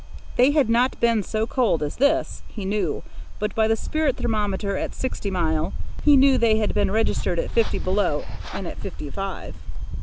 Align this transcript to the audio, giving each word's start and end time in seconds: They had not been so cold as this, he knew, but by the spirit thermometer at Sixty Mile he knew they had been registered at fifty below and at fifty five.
They 0.35 0.49
had 0.49 0.67
not 0.67 0.99
been 0.99 1.21
so 1.21 1.45
cold 1.45 1.83
as 1.83 1.97
this, 1.97 2.41
he 2.47 2.65
knew, 2.65 3.03
but 3.37 3.53
by 3.53 3.67
the 3.67 3.75
spirit 3.75 4.17
thermometer 4.17 4.75
at 4.75 4.95
Sixty 4.95 5.29
Mile 5.29 5.73
he 6.03 6.17
knew 6.17 6.39
they 6.39 6.57
had 6.57 6.73
been 6.73 6.89
registered 6.89 7.37
at 7.37 7.51
fifty 7.51 7.77
below 7.77 8.23
and 8.51 8.65
at 8.67 8.79
fifty 8.79 9.11
five. 9.11 9.53